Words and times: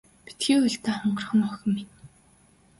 Битгий 0.25 0.59
уйл 0.63 0.75
даа 0.83 0.97
хонгорхон 0.99 1.41
охин 1.47 1.71
минь. 1.75 1.91